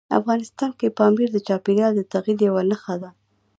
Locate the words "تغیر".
2.13-2.37